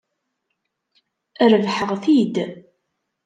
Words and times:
Rebḥeɣ-t-id. 1.51 2.35